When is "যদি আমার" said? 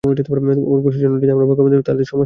1.15-1.45